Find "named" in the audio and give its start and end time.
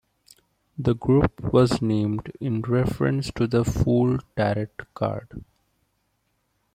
1.79-2.31